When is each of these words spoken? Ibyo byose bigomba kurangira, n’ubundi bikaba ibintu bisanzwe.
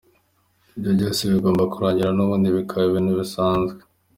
Ibyo 0.77 0.91
byose 0.97 1.21
bigomba 1.31 1.63
kurangira, 1.71 2.09
n’ubundi 2.13 2.47
bikaba 2.57 2.83
ibintu 2.89 3.11
bisanzwe. 3.19 3.79